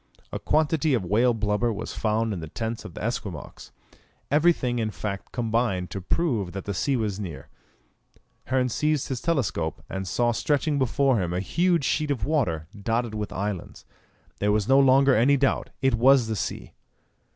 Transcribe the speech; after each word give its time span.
A 0.31 0.39
quantity 0.39 0.95
of 0.95 1.05
whale 1.05 1.35
blubber 1.35 1.71
was 1.71 1.93
found 1.93 2.33
in 2.33 2.39
the 2.39 2.47
tents 2.47 2.83
of 2.85 2.95
the 2.95 3.03
Esquimaux. 3.03 3.69
Everything 4.31 4.79
in 4.79 4.89
fact 4.89 5.31
combined 5.31 5.91
to 5.91 6.01
prove 6.01 6.53
that 6.53 6.65
the 6.65 6.73
sea 6.73 6.95
was 6.95 7.19
near. 7.19 7.49
Hearn 8.47 8.69
seized 8.69 9.09
his 9.09 9.21
telescope, 9.21 9.83
and 9.87 10.07
saw 10.07 10.31
stretching 10.31 10.79
before 10.79 11.21
him 11.21 11.33
a 11.35 11.39
huge 11.39 11.85
sheet 11.85 12.09
of 12.09 12.25
water, 12.25 12.65
dotted 12.75 13.13
with 13.13 13.31
islands. 13.31 13.85
There 14.39 14.51
was 14.51 14.67
no 14.67 14.79
longer 14.79 15.13
any 15.15 15.37
doubt; 15.37 15.69
it 15.83 15.93
was 15.93 16.25
the 16.25 16.35
sea! 16.35 16.73